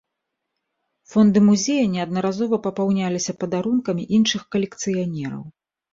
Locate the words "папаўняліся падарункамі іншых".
2.65-4.41